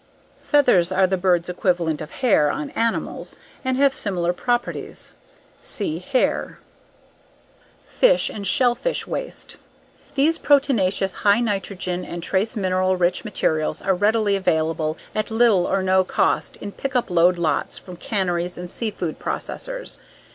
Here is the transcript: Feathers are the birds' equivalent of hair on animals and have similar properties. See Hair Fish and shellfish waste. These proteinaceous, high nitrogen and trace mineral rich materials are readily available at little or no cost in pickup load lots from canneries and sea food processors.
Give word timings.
Feathers 0.41 0.91
are 0.91 1.05
the 1.05 1.15
birds' 1.15 1.47
equivalent 1.47 2.01
of 2.01 2.09
hair 2.09 2.49
on 2.49 2.71
animals 2.71 3.37
and 3.63 3.77
have 3.77 3.93
similar 3.93 4.33
properties. 4.33 5.11
See 5.61 5.99
Hair 5.99 6.57
Fish 7.85 8.27
and 8.27 8.47
shellfish 8.47 9.05
waste. 9.05 9.57
These 10.15 10.39
proteinaceous, 10.39 11.13
high 11.21 11.39
nitrogen 11.39 12.03
and 12.03 12.23
trace 12.23 12.57
mineral 12.57 12.97
rich 12.97 13.23
materials 13.23 13.79
are 13.83 13.93
readily 13.93 14.35
available 14.35 14.97
at 15.13 15.29
little 15.29 15.67
or 15.67 15.83
no 15.83 16.03
cost 16.03 16.55
in 16.55 16.71
pickup 16.71 17.11
load 17.11 17.37
lots 17.37 17.77
from 17.77 17.95
canneries 17.95 18.57
and 18.57 18.71
sea 18.71 18.89
food 18.89 19.19
processors. 19.19 19.99